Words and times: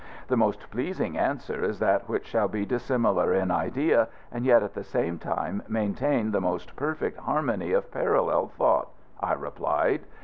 The 0.29 0.35
most 0.35 0.71
pleasing 0.71 1.15
answer 1.15 1.63
is 1.63 1.77
that 1.77 2.09
which 2.09 2.25
shall 2.25 2.47
be 2.47 2.65
dissimilar 2.65 3.35
in 3.35 3.51
idea, 3.51 4.07
and 4.31 4.43
yet 4.43 4.63
at 4.63 4.73
the 4.73 4.83
same 4.83 5.19
time 5.19 5.61
maintain 5.67 6.31
the 6.31 6.41
most 6.41 6.75
perfect 6.75 7.19
harmony 7.19 7.71
of 7.71 7.91
parallel 7.91 8.47
thought," 8.47 8.89
I 9.19 9.33
replied. 9.33 10.01